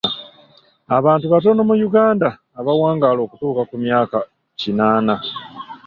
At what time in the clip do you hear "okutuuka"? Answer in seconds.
3.23-3.61